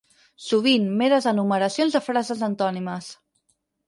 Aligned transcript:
Sovint 0.43 0.85
meres 1.01 1.27
enumeracions 1.31 1.97
de 1.97 2.01
frases 2.05 2.41
antònimes. 2.49 3.11